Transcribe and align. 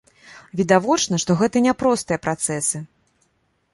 Відавочна, 0.61 1.19
што 1.23 1.31
гэта 1.41 1.63
няпростыя 1.67 2.19
працэсы. 2.27 2.85